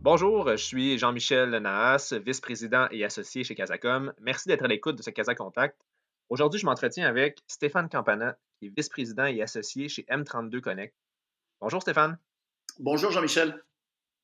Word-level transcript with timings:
Bonjour, 0.00 0.48
je 0.48 0.56
suis 0.62 0.96
Jean-Michel 0.96 1.50
Nahas, 1.50 2.14
vice-président 2.24 2.86
et 2.92 3.04
associé 3.04 3.42
chez 3.42 3.56
Casacom. 3.56 4.12
Merci 4.20 4.48
d'être 4.48 4.64
à 4.64 4.68
l'écoute 4.68 4.94
de 4.94 5.02
ce 5.02 5.10
Casa 5.10 5.34
Contact. 5.34 5.76
Aujourd'hui, 6.28 6.60
je 6.60 6.66
m'entretiens 6.66 7.08
avec 7.08 7.40
Stéphane 7.48 7.88
Campana, 7.88 8.38
qui 8.58 8.66
est 8.66 8.72
vice-président 8.76 9.24
et 9.24 9.42
associé 9.42 9.88
chez 9.88 10.02
M32 10.02 10.60
Connect. 10.60 10.94
Bonjour 11.60 11.82
Stéphane. 11.82 12.16
Bonjour 12.78 13.10
Jean-Michel. 13.10 13.60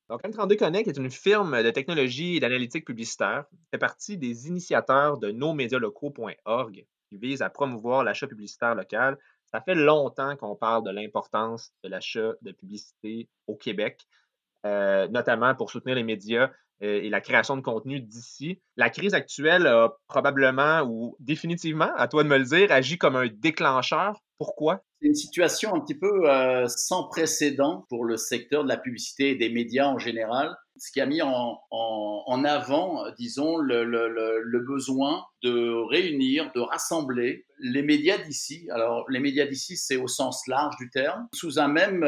Donc, 0.07 0.23
M32 0.23 0.57
Connect 0.57 0.87
est 0.87 0.97
une 0.97 1.11
firme 1.11 1.61
de 1.61 1.71
technologie 1.71 2.37
et 2.37 2.39
d'analytique 2.39 2.85
publicitaire, 2.85 3.43
fait 3.69 3.77
partie 3.77 4.17
des 4.17 4.47
initiateurs 4.47 5.17
de 5.17 5.31
nosmedialocaux.org, 5.31 6.85
qui 7.09 7.17
vise 7.17 7.41
à 7.41 7.49
promouvoir 7.49 8.05
l'achat 8.05 8.27
publicitaire 8.27 8.75
local. 8.75 9.17
Ça 9.51 9.59
fait 9.59 9.75
longtemps 9.75 10.37
qu'on 10.37 10.55
parle 10.55 10.85
de 10.85 10.91
l'importance 10.91 11.73
de 11.83 11.89
l'achat 11.89 12.31
de 12.41 12.53
publicité 12.53 13.27
au 13.47 13.57
Québec, 13.57 14.07
euh, 14.65 15.07
notamment 15.09 15.53
pour 15.53 15.69
soutenir 15.69 15.95
les 15.95 16.03
médias 16.03 16.49
euh, 16.81 16.99
et 17.03 17.09
la 17.09 17.21
création 17.21 17.55
de 17.55 17.61
contenu 17.61 17.99
d'ici. 17.99 18.59
La 18.77 18.89
crise 18.89 19.13
actuelle 19.13 19.67
a 19.67 19.95
probablement 20.07 20.81
ou 20.81 21.15
définitivement, 21.19 21.91
à 21.95 22.07
toi 22.07 22.23
de 22.23 22.29
me 22.29 22.37
le 22.39 22.45
dire, 22.45 22.71
agi 22.71 22.97
comme 22.97 23.15
un 23.15 23.27
déclencheur. 23.27 24.19
Pourquoi? 24.39 24.81
C'est 24.99 25.07
une 25.07 25.13
situation 25.13 25.75
un 25.75 25.81
petit 25.81 25.93
peu 25.93 26.27
euh, 26.27 26.67
sans 26.67 27.07
précédent 27.07 27.85
pour 27.89 28.05
le 28.05 28.17
secteur 28.17 28.63
de 28.63 28.69
la 28.69 28.77
publicité 28.77 29.29
et 29.29 29.35
des 29.35 29.49
médias 29.49 29.85
en 29.85 29.99
général, 29.99 30.55
ce 30.77 30.91
qui 30.91 30.99
a 30.99 31.05
mis 31.05 31.21
en, 31.21 32.43
avant, 32.43 33.03
disons, 33.19 33.57
le, 33.57 34.65
besoin 34.65 35.23
de 35.43 35.87
réunir, 35.91 36.51
de 36.55 36.59
rassembler 36.59 37.45
les 37.59 37.83
médias 37.83 38.17
d'ici. 38.17 38.67
Alors, 38.71 39.05
les 39.09 39.19
médias 39.19 39.45
d'ici, 39.45 39.77
c'est 39.77 39.95
au 39.95 40.07
sens 40.07 40.47
large 40.47 40.75
du 40.77 40.89
terme, 40.89 41.27
sous 41.33 41.59
un 41.59 41.67
même 41.67 42.03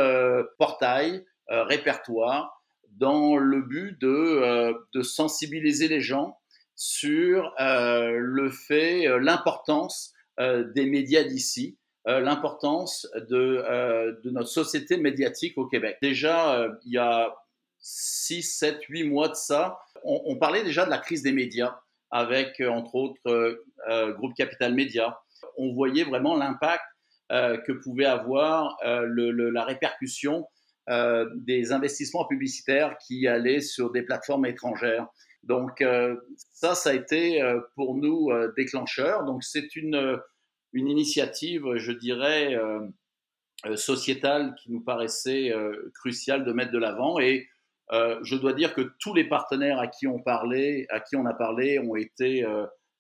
portail, 0.58 1.24
répertoire, 1.50 2.58
dans 2.98 3.38
le 3.38 3.62
but 3.62 4.00
de, 4.02 4.08
euh, 4.08 5.04
sensibiliser 5.04 5.88
les 5.88 6.02
gens 6.02 6.38
sur 6.76 7.54
euh, 7.60 8.18
le 8.20 8.50
fait, 8.50 9.08
euh, 9.08 9.20
l'importance 9.20 10.14
des 10.40 10.86
médias 10.86 11.24
d'ici, 11.24 11.80
l'importance 12.06 13.08
de, 13.16 14.22
notre 14.30 14.50
société 14.50 14.98
médiatique 14.98 15.58
au 15.58 15.66
Québec. 15.66 15.98
Déjà, 16.00 16.70
il 16.86 16.92
y 16.92 17.00
a 17.00 17.36
6, 17.80 18.44
7, 18.44 18.84
8 18.84 19.06
mois 19.06 19.30
de 19.30 19.34
ça, 19.34 19.80
on, 20.04 20.36
parlait 20.36 20.64
déjà 20.64 20.86
de 20.86 20.92
la 20.92 21.00
crise 21.00 21.24
des 21.24 21.32
médias 21.32 21.80
avec, 22.12 22.62
entre 22.62 22.94
autres, 22.94 23.64
Groupe 24.12 24.36
Capital 24.36 24.76
Média. 24.76 25.20
On 25.58 25.74
voyait 25.74 26.04
vraiment 26.04 26.38
l'impact 26.38 26.84
que 27.32 27.72
pouvait 27.72 28.06
avoir 28.06 28.78
le, 28.84 29.32
la 29.50 29.64
répercussion 29.64 30.48
euh, 30.90 31.30
des 31.36 31.74
investissements 31.74 32.26
publicitaires 32.26 32.98
qui 33.06 33.28
allaient 33.28 33.60
sur 33.60 33.92
des 33.92 34.04
plateformes 34.04 34.46
étrangères. 34.46 35.06
Donc 35.44 35.82
euh, 35.82 36.16
ça, 36.54 36.76
ça 36.76 36.92
a 36.92 36.94
été 36.94 37.42
euh, 37.42 37.60
pour 37.76 37.96
nous 37.96 38.30
déclencheur. 38.56 39.26
Donc 39.26 39.44
c'est 39.44 39.76
une, 39.76 40.18
une 40.72 40.88
initiative, 40.88 41.76
je 41.76 41.92
dirais, 41.92 42.56
sociétale 43.76 44.56
qui 44.56 44.72
nous 44.72 44.82
paraissait 44.82 45.54
cruciale 45.94 46.46
de 46.46 46.54
mettre 46.54 46.72
de 46.72 46.78
l'avant. 46.78 47.20
Et 47.20 47.48
je 47.92 48.36
dois 48.36 48.54
dire 48.54 48.74
que 48.74 48.94
tous 49.00 49.14
les 49.14 49.28
partenaires 49.28 49.80
à 49.80 49.88
qui 49.88 50.08
on 50.08 50.20
parlait, 50.20 50.86
à 50.90 51.02
qui 51.02 51.18
on 51.18 51.26
a 51.26 51.34
parlé, 51.34 51.80
ont 51.80 51.96
été, 51.96 52.46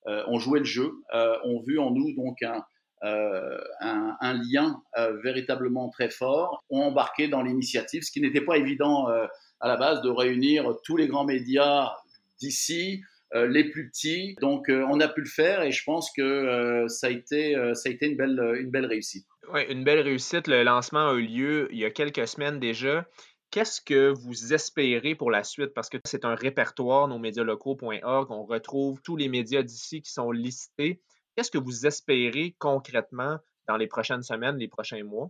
ont 0.05 0.39
joué 0.39 0.59
le 0.59 0.65
jeu, 0.65 0.91
ont 1.13 1.61
vu 1.61 1.79
en 1.79 1.91
nous 1.91 2.13
donc 2.15 2.41
un, 2.41 2.65
euh, 3.03 3.59
un, 3.79 4.33
lien 4.51 4.81
euh, 4.97 5.17
véritablement 5.21 5.89
très 5.89 6.09
fort, 6.09 6.63
ont 6.69 6.81
embarqué 6.81 7.27
dans 7.27 7.43
l'initiative, 7.43 8.01
ce 8.03 8.11
qui 8.11 8.21
n'était 8.21 8.41
pas 8.41 8.57
évident 8.57 9.09
euh, 9.09 9.27
à 9.59 9.67
la 9.67 9.77
base 9.77 10.01
de 10.01 10.09
réunir 10.09 10.75
tous 10.83 10.97
les 10.97 11.07
grands 11.07 11.25
médias 11.25 11.91
d'ici, 12.39 13.01
les 13.33 13.69
plus 13.69 13.89
petits. 13.89 14.35
Donc, 14.41 14.67
on 14.69 15.01
a 15.01 15.07
pu 15.09 15.19
le 15.19 15.27
faire 15.27 15.61
et 15.61 15.71
je 15.71 15.83
pense 15.83 16.11
que 16.15 16.85
ça, 16.87 17.07
a 17.07 17.09
été, 17.09 17.55
ça 17.73 17.89
a 17.89 17.91
été 17.91 18.05
une 18.07 18.15
belle, 18.15 18.55
une 18.57 18.71
belle 18.71 18.85
réussite. 18.85 19.27
Oui, 19.53 19.61
une 19.69 19.83
belle 19.83 19.99
réussite. 19.99 20.47
Le 20.47 20.63
lancement 20.63 21.09
a 21.09 21.13
eu 21.13 21.23
lieu 21.23 21.67
il 21.71 21.79
y 21.79 21.85
a 21.85 21.91
quelques 21.91 22.25
semaines 22.25 22.59
déjà. 22.59 23.05
Qu'est-ce 23.51 23.81
que 23.81 24.09
vous 24.09 24.53
espérez 24.53 25.15
pour 25.15 25.29
la 25.29 25.43
suite? 25.43 25.73
Parce 25.73 25.89
que 25.89 25.97
c'est 26.05 26.25
un 26.25 26.35
répertoire, 26.35 27.07
nos 27.07 27.19
médias 27.19 27.43
locaux.org. 27.43 28.31
On 28.31 28.45
retrouve 28.45 29.01
tous 29.01 29.17
les 29.17 29.27
médias 29.27 29.61
d'ici 29.61 30.01
qui 30.01 30.11
sont 30.11 30.31
listés. 30.31 31.01
Qu'est-ce 31.37 31.51
que 31.51 31.59
vous 31.59 31.85
espérez 31.85 32.55
concrètement 32.57 33.37
dans 33.67 33.77
les 33.77 33.85
prochaines 33.85 34.23
semaines, 34.23 34.57
les 34.57 34.67
prochains 34.67 35.03
mois? 35.03 35.29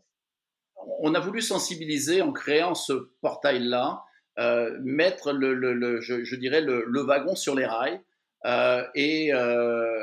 On 1.02 1.14
a 1.14 1.20
voulu 1.20 1.42
sensibiliser 1.42 2.22
en 2.22 2.32
créant 2.32 2.76
ce 2.76 3.12
portail-là, 3.20 4.06
euh, 4.40 4.78
mettre 4.82 5.34
le, 5.34 6.00
je, 6.00 6.36
dirais 6.38 6.62
le, 6.62 7.02
wagon 7.02 7.36
sur 7.36 7.56
les 7.56 7.66
rails 7.66 8.02
euh, 8.46 8.88
et, 8.96 9.34
euh, 9.34 10.02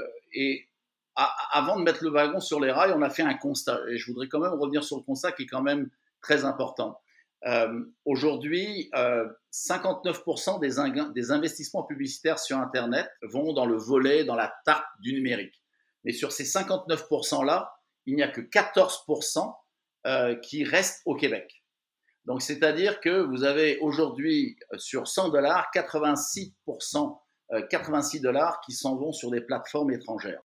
avant 1.16 1.78
de 1.78 1.82
mettre 1.82 2.04
le 2.04 2.10
wagon 2.10 2.40
sur 2.40 2.60
les 2.60 2.70
rails, 2.70 2.92
on 2.94 3.00
a 3.00 3.08
fait 3.08 3.22
un 3.22 3.32
constat. 3.32 3.80
Et 3.88 3.96
je 3.96 4.06
voudrais 4.12 4.28
quand 4.28 4.40
même 4.40 4.52
revenir 4.52 4.84
sur 4.84 4.98
le 4.98 5.02
constat 5.04 5.32
qui 5.32 5.44
est 5.44 5.46
quand 5.46 5.62
même 5.62 5.88
très 6.20 6.44
important. 6.44 7.00
Aujourd'hui, 8.04 8.90
59% 8.92 10.60
des, 10.60 11.12
des 11.14 11.30
investissements 11.30 11.84
publicitaires 11.84 12.38
sur 12.38 12.58
Internet 12.58 13.10
vont 13.22 13.54
dans 13.54 13.64
le 13.64 13.76
volet, 13.76 14.24
dans 14.24 14.36
la 14.36 14.52
tarte 14.66 14.84
du 15.00 15.14
numérique. 15.14 15.63
Mais 16.04 16.12
sur 16.12 16.32
ces 16.32 16.44
59%-là, 16.44 17.74
il 18.06 18.16
n'y 18.16 18.22
a 18.22 18.28
que 18.28 18.40
14% 18.40 19.54
euh, 20.06 20.34
qui 20.36 20.64
restent 20.64 21.02
au 21.06 21.14
Québec. 21.16 21.64
Donc, 22.26 22.42
c'est-à-dire 22.42 23.00
que 23.00 23.22
vous 23.22 23.44
avez 23.44 23.78
aujourd'hui 23.78 24.56
euh, 24.72 24.78
sur 24.78 25.08
100 25.08 25.30
dollars, 25.30 25.70
86%, 25.74 27.18
86 27.70 28.18
euh, 28.18 28.22
dollars 28.22 28.60
qui 28.60 28.72
s'en 28.72 28.96
vont 28.96 29.12
sur 29.12 29.30
des 29.30 29.40
plateformes 29.40 29.92
étrangères. 29.92 30.42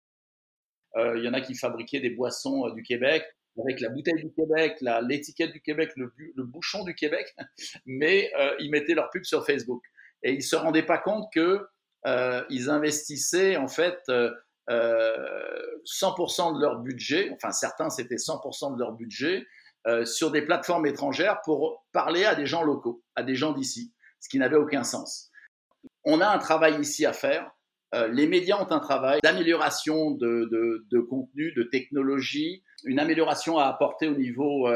il 0.95 1.23
y 1.23 1.27
en 1.27 1.33
a 1.33 1.41
qui 1.41 1.55
fabriquaient 1.55 1.99
des 1.99 2.09
boissons 2.09 2.69
du 2.69 2.83
Québec 2.83 3.23
avec 3.59 3.79
la 3.79 3.89
bouteille 3.89 4.23
du 4.23 4.31
Québec, 4.31 4.77
l'étiquette 5.07 5.51
du 5.51 5.61
Québec, 5.61 5.91
le, 5.95 6.11
bouchon 6.43 6.83
du 6.83 6.93
Québec, 6.93 7.35
mais 7.85 8.31
ils 8.59 8.69
mettaient 8.69 8.93
leur 8.93 9.09
pub 9.09 9.23
sur 9.23 9.45
Facebook. 9.45 9.83
Et 10.21 10.33
ils 10.33 10.43
se 10.43 10.55
rendaient 10.55 10.85
pas 10.85 10.97
compte 10.99 11.25
que 11.33 11.67
ils 12.49 12.69
investissaient 12.69 13.57
en 13.57 13.67
fait 13.67 13.99
100% 14.69 14.69
euh, 14.69 16.53
de 16.55 16.61
leur 16.61 16.79
budget, 16.79 17.31
enfin 17.33 17.51
certains 17.51 17.89
c'était 17.89 18.15
100% 18.15 18.75
de 18.75 18.79
leur 18.79 18.93
budget, 18.93 19.45
euh, 19.87 20.05
sur 20.05 20.31
des 20.31 20.41
plateformes 20.41 20.85
étrangères 20.85 21.41
pour 21.45 21.85
parler 21.93 22.25
à 22.25 22.35
des 22.35 22.45
gens 22.45 22.63
locaux, 22.63 23.03
à 23.15 23.23
des 23.23 23.35
gens 23.35 23.53
d'ici, 23.53 23.93
ce 24.19 24.27
qui 24.29 24.37
n'avait 24.39 24.57
aucun 24.57 24.83
sens. 24.83 25.29
On 26.03 26.19
a 26.19 26.27
un 26.27 26.39
travail 26.39 26.79
ici 26.81 27.05
à 27.05 27.13
faire. 27.13 27.49
Euh, 27.95 28.07
les 28.09 28.27
médias 28.27 28.57
ont 28.57 28.69
un 28.69 28.79
travail 28.79 29.21
d'amélioration 29.23 30.11
de, 30.11 30.49
de, 30.91 30.99
contenu, 30.99 31.53
de 31.53 31.63
technologie, 31.63 32.63
une 32.83 32.99
amélioration 32.99 33.57
à 33.57 33.65
apporter 33.65 34.09
au 34.09 34.15
niveau 34.15 34.69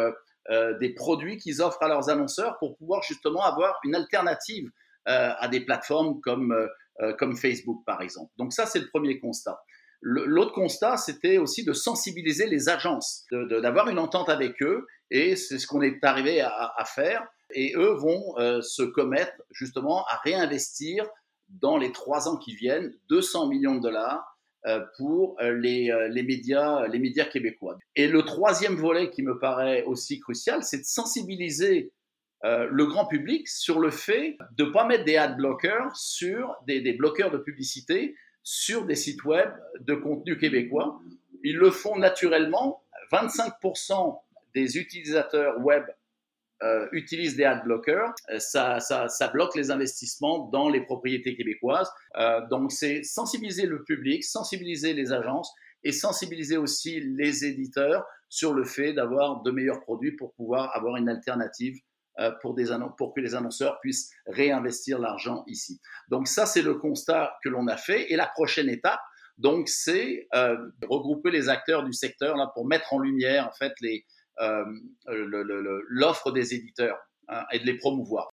des 0.79 0.93
produits 0.93 1.37
qu'ils 1.37 1.61
offrent 1.61 1.83
à 1.83 1.87
leurs 1.87 2.09
annonceurs 2.09 2.57
pour 2.59 2.77
pouvoir 2.77 3.03
justement 3.03 3.41
avoir 3.41 3.79
une 3.83 3.95
alternative 3.95 4.69
à 5.05 5.47
des 5.49 5.59
plateformes 5.59 6.21
comme, 6.21 6.55
comme 7.19 7.35
Facebook, 7.35 7.83
par 7.85 8.01
exemple. 8.01 8.31
Donc 8.37 8.53
ça, 8.53 8.65
c'est 8.65 8.79
le 8.79 8.87
premier 8.87 9.19
constat. 9.19 9.61
L'autre 10.01 10.53
constat, 10.53 10.97
c'était 10.97 11.37
aussi 11.37 11.63
de 11.63 11.73
sensibiliser 11.73 12.47
les 12.47 12.69
agences, 12.69 13.25
d'avoir 13.31 13.87
une 13.87 13.99
entente 13.99 14.29
avec 14.29 14.61
eux, 14.63 14.87
et 15.11 15.35
c'est 15.35 15.59
ce 15.59 15.67
qu'on 15.67 15.83
est 15.83 16.03
arrivé 16.03 16.41
à, 16.41 16.83
faire. 16.85 17.27
Et 17.53 17.73
eux 17.75 17.93
vont 17.93 18.37
euh, 18.37 18.61
se 18.61 18.81
commettre 18.81 19.33
justement 19.51 20.05
à 20.05 20.15
réinvestir 20.23 21.05
dans 21.49 21.77
les 21.77 21.91
trois 21.91 22.29
ans 22.29 22.37
qui 22.37 22.55
viennent 22.55 22.93
200 23.09 23.47
millions 23.47 23.75
de 23.75 23.81
dollars 23.81 24.37
euh, 24.65 24.79
pour 24.97 25.35
euh, 25.41 25.51
les, 25.51 25.91
les, 26.09 26.23
médias, 26.23 26.87
les 26.87 26.97
médias 26.97 27.25
québécois. 27.25 27.77
Et 27.95 28.07
le 28.07 28.23
troisième 28.23 28.75
volet 28.75 29.11
qui 29.11 29.21
me 29.21 29.37
paraît 29.37 29.83
aussi 29.83 30.19
crucial, 30.19 30.63
c'est 30.63 30.79
de 30.79 30.85
sensibiliser 30.85 31.91
le 32.43 32.85
grand 32.87 33.05
public 33.05 33.47
sur 33.47 33.79
le 33.79 33.91
fait 33.91 34.35
de 34.57 34.65
ne 34.65 34.71
pas 34.71 34.87
mettre 34.87 35.05
des 35.05 35.15
ad 35.15 35.37
blockers 35.37 35.95
sur 35.95 36.55
des, 36.65 36.81
des 36.81 36.93
bloqueurs 36.93 37.29
de 37.29 37.37
publicité 37.37 38.15
sur 38.43 38.85
des 38.85 38.95
sites 38.95 39.23
web 39.23 39.49
de 39.79 39.93
contenu 39.93 40.37
québécois. 40.37 40.99
Ils 41.43 41.57
le 41.57 41.71
font 41.71 41.97
naturellement. 41.97 42.83
25% 43.11 44.19
des 44.53 44.77
utilisateurs 44.77 45.59
web 45.59 45.83
euh, 46.63 46.87
utilisent 46.91 47.35
des 47.35 47.43
ad 47.43 47.63
blockers, 47.63 48.13
euh, 48.29 48.37
ça, 48.37 48.79
ça, 48.79 49.07
ça, 49.07 49.29
bloque 49.29 49.55
les 49.55 49.71
investissements 49.71 50.47
dans 50.49 50.69
les 50.69 50.81
propriétés 50.81 51.35
québécoises. 51.35 51.89
Euh, 52.17 52.45
donc 52.51 52.71
c'est 52.71 53.01
sensibiliser 53.01 53.65
le 53.65 53.83
public, 53.83 54.23
sensibiliser 54.23 54.93
les 54.93 55.11
agences 55.11 55.51
et 55.83 55.91
sensibiliser 55.91 56.57
aussi 56.57 56.99
les 56.99 57.45
éditeurs 57.45 58.05
sur 58.29 58.53
le 58.53 58.63
fait 58.63 58.93
d'avoir 58.93 59.41
de 59.41 59.49
meilleurs 59.49 59.81
produits 59.81 60.11
pour 60.11 60.33
pouvoir 60.33 60.75
avoir 60.75 60.97
une 60.97 61.09
alternative 61.09 61.79
pour, 62.41 62.53
des 62.53 62.67
pour 62.97 63.13
que 63.13 63.21
les 63.21 63.35
annonceurs 63.35 63.79
puissent 63.81 64.11
réinvestir 64.27 64.99
l'argent 64.99 65.43
ici. 65.47 65.79
Donc 66.09 66.27
ça, 66.27 66.45
c'est 66.45 66.61
le 66.61 66.75
constat 66.75 67.33
que 67.43 67.49
l'on 67.49 67.67
a 67.67 67.77
fait. 67.77 68.11
Et 68.11 68.15
la 68.15 68.27
prochaine 68.27 68.69
étape, 68.69 68.99
donc, 69.41 69.69
c'est 69.69 70.27
euh, 70.35 70.55
regrouper 70.87 71.31
les 71.31 71.49
acteurs 71.49 71.83
du 71.83 71.93
secteur 71.93 72.37
là 72.37 72.51
pour 72.53 72.67
mettre 72.67 72.93
en 72.93 72.99
lumière 72.99 73.47
en 73.47 73.51
fait 73.51 73.73
euh, 74.39 74.65
l'offre 75.07 76.31
des 76.31 76.53
éditeurs 76.53 76.99
hein, 77.27 77.43
et 77.51 77.59
de 77.59 77.65
les 77.65 77.77
promouvoir. 77.77 78.29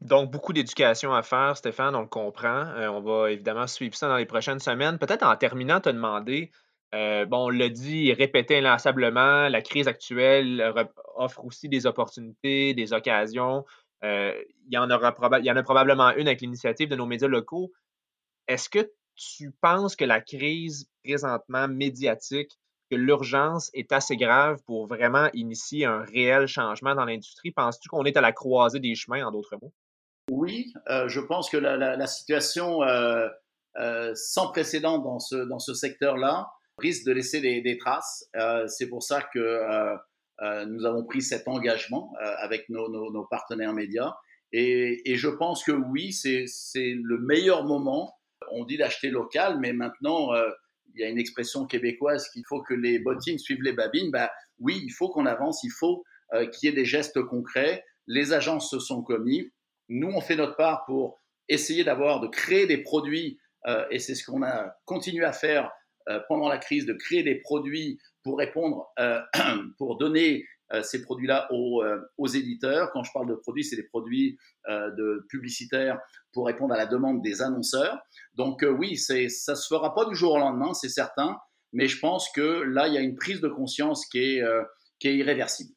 Donc, 0.00 0.30
beaucoup 0.30 0.52
d'éducation 0.52 1.12
à 1.12 1.22
faire, 1.22 1.56
Stéphane, 1.56 1.96
on 1.96 2.02
le 2.02 2.06
comprend. 2.06 2.66
on 2.76 3.00
va 3.00 3.32
évidemment 3.32 3.66
suivre 3.66 3.96
ça 3.96 4.08
dans 4.08 4.16
les 4.16 4.26
prochaines 4.26 4.60
semaines. 4.60 4.98
Peut-être 4.98 5.24
en 5.24 5.34
terminant, 5.36 5.80
te 5.80 5.88
demander, 5.88 6.52
bon, 6.92 7.46
on 7.46 7.50
l'a 7.50 7.68
dit 7.68 8.08
et 8.08 8.12
répété 8.12 8.58
inlassablement, 8.58 9.48
la 9.48 9.62
crise 9.62 9.88
actuelle 9.88 10.72
offre 11.16 11.44
aussi 11.44 11.68
des 11.68 11.86
opportunités, 11.86 12.74
des 12.74 12.92
occasions. 12.92 13.64
il, 14.02 14.44
y 14.70 14.78
en 14.78 14.90
aura 14.90 15.14
il 15.38 15.46
y 15.46 15.50
en 15.50 15.56
a 15.56 15.62
probablement 15.62 16.10
une 16.10 16.28
avec 16.28 16.40
l'initiative 16.40 16.88
de 16.88 16.96
nos 16.96 17.06
médias 17.06 17.28
locaux. 17.28 17.72
Est-ce 18.48 18.68
que 18.68 18.90
tu 19.14 19.52
penses 19.60 19.96
que 19.96 20.04
la 20.04 20.20
crise 20.20 20.88
présentement 21.04 21.68
médiatique, 21.68 22.58
que 22.90 22.96
l'urgence 22.96 23.70
est 23.74 23.92
assez 23.92 24.16
grave 24.16 24.60
pour 24.66 24.86
vraiment 24.86 25.28
initier 25.32 25.86
un 25.86 26.02
réel 26.02 26.46
changement 26.46 26.94
dans 26.94 27.04
l'industrie? 27.04 27.50
Penses-tu 27.52 27.88
qu'on 27.88 28.04
est 28.04 28.16
à 28.16 28.20
la 28.20 28.32
croisée 28.32 28.80
des 28.80 28.94
chemins, 28.94 29.26
en 29.26 29.30
d'autres 29.30 29.56
mots? 29.60 29.72
Oui, 30.30 30.72
euh, 30.88 31.08
je 31.08 31.20
pense 31.20 31.50
que 31.50 31.56
la, 31.56 32.06
situation 32.06 32.82
euh, 32.82 33.28
euh, 33.76 34.12
sans 34.14 34.50
précédent 34.50 34.98
dans 34.98 35.18
ce, 35.18 35.36
dans 35.48 35.58
ce 35.58 35.74
secteur-là 35.74 36.48
risque 36.82 37.06
de 37.06 37.12
laisser 37.12 37.40
des, 37.40 37.78
traces. 37.78 38.28
C'est 38.66 38.88
pour 38.88 39.02
ça 39.02 39.22
que 39.32 39.96
nous 40.66 40.84
avons 40.84 41.04
pris 41.04 41.22
cet 41.22 41.48
engagement 41.48 42.12
avec 42.38 42.68
nos, 42.68 43.26
partenaires 43.30 43.72
médias. 43.72 44.14
Et, 44.52 45.16
je 45.16 45.28
pense 45.28 45.64
que 45.64 45.72
oui, 45.72 46.12
c'est 46.12 46.44
le 46.76 47.18
meilleur 47.18 47.64
moment 47.64 48.12
on 48.50 48.64
dit 48.64 48.76
d'acheter 48.76 49.10
local, 49.10 49.58
mais 49.60 49.72
maintenant, 49.72 50.34
euh, 50.34 50.50
il 50.94 51.00
y 51.00 51.04
a 51.04 51.08
une 51.08 51.18
expression 51.18 51.66
québécoise 51.66 52.28
qu'il 52.30 52.44
faut 52.46 52.62
que 52.62 52.74
les 52.74 52.98
bottines 52.98 53.38
suivent 53.38 53.62
les 53.62 53.72
babines. 53.72 54.10
Bah, 54.10 54.30
oui, 54.58 54.80
il 54.84 54.90
faut 54.90 55.08
qu'on 55.08 55.26
avance, 55.26 55.62
il 55.64 55.70
faut 55.70 56.04
euh, 56.34 56.46
qu'il 56.46 56.68
y 56.68 56.72
ait 56.72 56.74
des 56.74 56.84
gestes 56.84 57.22
concrets. 57.22 57.84
Les 58.06 58.32
agences 58.32 58.70
se 58.70 58.78
sont 58.78 59.02
commis. 59.02 59.50
Nous, 59.88 60.08
on 60.08 60.20
fait 60.20 60.36
notre 60.36 60.56
part 60.56 60.84
pour 60.86 61.20
essayer 61.48 61.84
d'avoir, 61.84 62.20
de 62.20 62.28
créer 62.28 62.66
des 62.66 62.78
produits, 62.78 63.38
euh, 63.66 63.84
et 63.90 63.98
c'est 63.98 64.14
ce 64.14 64.24
qu'on 64.24 64.42
a 64.42 64.74
continué 64.84 65.24
à 65.24 65.32
faire 65.32 65.70
pendant 66.28 66.48
la 66.48 66.58
crise, 66.58 66.86
de 66.86 66.92
créer 66.94 67.22
des 67.22 67.36
produits 67.36 67.98
pour 68.22 68.38
répondre, 68.38 68.92
pour 69.78 69.98
donner 69.98 70.44
euh, 70.72 70.82
ces 70.82 71.02
produits-là 71.02 71.48
euh, 71.52 72.00
aux, 72.16 72.26
éditeurs. 72.26 72.90
Quand 72.92 73.04
je 73.04 73.12
parle 73.12 73.28
de 73.28 73.34
produits, 73.34 73.64
c'est 73.64 73.76
des 73.76 73.82
produits 73.82 74.38
euh, 74.68 75.20
publicitaires 75.28 75.98
pour 76.32 76.46
répondre 76.46 76.72
à 76.72 76.78
la 76.78 76.86
demande 76.86 77.20
des 77.20 77.42
annonceurs. 77.42 77.98
Donc 78.34 78.64
oui, 78.66 78.96
c'est, 78.96 79.28
ça 79.28 79.54
se 79.54 79.66
fera 79.66 79.94
pas 79.94 80.06
du 80.06 80.14
jour 80.14 80.32
au 80.32 80.38
lendemain, 80.38 80.72
c'est 80.72 80.88
certain, 80.88 81.38
mais 81.74 81.88
je 81.88 81.98
pense 81.98 82.30
que 82.34 82.62
là, 82.62 82.88
il 82.88 82.94
y 82.94 82.96
a 82.96 83.02
une 83.02 83.16
prise 83.16 83.42
de 83.42 83.48
conscience 83.48 84.06
qui 84.06 84.18
est, 84.18 84.42
qui 84.98 85.08
est 85.08 85.16
irréversible. 85.16 85.74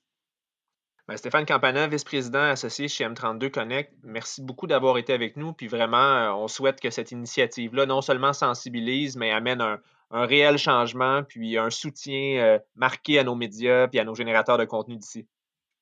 Ben, 1.09 1.17
Stéphane 1.17 1.45
Campana, 1.45 1.87
vice-président 1.87 2.39
associé 2.39 2.87
chez 2.87 3.03
M32 3.03 3.51
Connect, 3.51 3.93
merci 4.03 4.41
beaucoup 4.41 4.65
d'avoir 4.65 4.97
été 4.97 5.11
avec 5.11 5.35
nous. 5.35 5.51
Puis 5.51 5.67
vraiment, 5.67 6.41
on 6.41 6.47
souhaite 6.47 6.79
que 6.79 6.89
cette 6.89 7.11
initiative-là 7.11 7.85
non 7.85 8.01
seulement 8.01 8.31
sensibilise, 8.31 9.17
mais 9.17 9.31
amène 9.31 9.61
un, 9.61 9.79
un 10.11 10.25
réel 10.25 10.57
changement, 10.57 11.23
puis 11.23 11.57
un 11.57 11.69
soutien 11.69 12.37
euh, 12.39 12.59
marqué 12.75 13.19
à 13.19 13.23
nos 13.23 13.35
médias 13.35 13.87
puis 13.87 13.99
à 13.99 14.03
nos 14.03 14.15
générateurs 14.15 14.57
de 14.57 14.65
contenu 14.65 14.97
d'ici. 14.97 15.27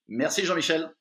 Merci 0.07 0.45
Jean-Michel. 0.45 0.93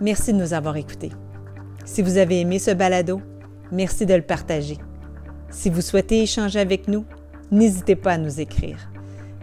Merci 0.00 0.32
de 0.32 0.38
nous 0.38 0.54
avoir 0.54 0.76
écoutés. 0.76 1.10
Si 1.84 2.00
vous 2.00 2.16
avez 2.16 2.40
aimé 2.40 2.58
ce 2.58 2.70
balado, 2.70 3.20
merci 3.70 4.06
de 4.06 4.14
le 4.14 4.22
partager. 4.22 4.78
Si 5.50 5.68
vous 5.68 5.82
souhaitez 5.82 6.22
échanger 6.22 6.58
avec 6.58 6.88
nous, 6.88 7.04
n'hésitez 7.50 7.96
pas 7.96 8.12
à 8.12 8.18
nous 8.18 8.40
écrire. 8.40 8.90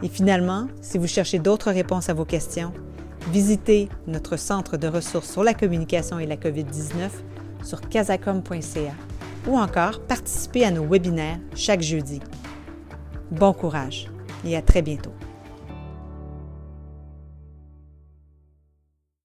Et 0.02 0.08
finalement, 0.08 0.68
si 0.82 0.98
vous 0.98 1.08
cherchez 1.08 1.38
d'autres 1.38 1.72
réponses 1.72 2.10
à 2.10 2.14
vos 2.14 2.26
questions, 2.26 2.74
visitez 3.32 3.90
notre 4.08 4.38
centre 4.38 4.78
de 4.78 4.88
ressources 4.88 5.32
sur 5.32 5.44
la 5.44 5.54
communication 5.54 6.18
et 6.18 6.26
la 6.26 6.38
COVID-19 6.38 7.10
sur 7.64 7.82
casacom.ca 7.82 8.94
ou 9.48 9.58
encore 9.58 10.02
participer 10.02 10.66
à 10.66 10.72
nos 10.72 10.86
webinaires 10.86 11.40
chaque 11.56 11.82
jeudi. 11.82 12.20
Bon 13.32 13.54
courage 13.54 14.08
et 14.46 14.56
à 14.56 14.62
très 14.62 14.82
bientôt. 14.82 15.14